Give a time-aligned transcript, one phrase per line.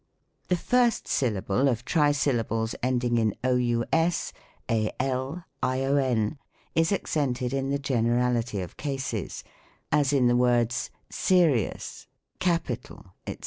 [0.47, 4.33] The first syllable of trisyllables ending in ons,
[4.67, 6.39] al, ion,
[6.73, 9.43] is accented in the generality of cases:
[9.91, 10.89] as in the words"
[11.27, 12.07] serious,
[12.39, 13.37] capital," &c.